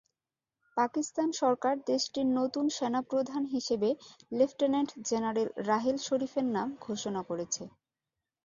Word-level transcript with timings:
পাকিস্তান 0.77 1.29
সরকার 1.41 1.75
দেশটির 1.87 2.27
নতুন 2.39 2.65
সেনাপ্রধান 2.77 3.43
হিসেবে 3.55 3.89
লেফটেনেন্ট 4.31 4.89
জেনারেল 5.09 5.49
রাহেল 5.69 5.97
শরিফের 6.07 6.45
নাম 6.55 6.67
ঘোষণা 6.85 7.21
করেছে। 7.29 7.63